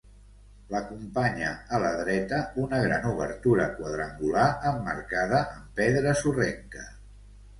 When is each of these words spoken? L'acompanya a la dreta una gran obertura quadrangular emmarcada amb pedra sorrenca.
L'acompanya 0.69 1.49
a 1.77 1.81
la 1.83 1.89
dreta 1.97 2.39
una 2.63 2.79
gran 2.85 3.05
obertura 3.11 3.67
quadrangular 3.81 4.47
emmarcada 4.71 5.43
amb 5.53 5.79
pedra 5.81 6.17
sorrenca. 6.23 6.87